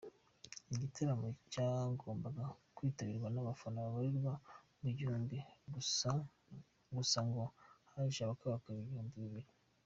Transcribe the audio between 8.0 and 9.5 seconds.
abakabakaba ibihumbi bibiri.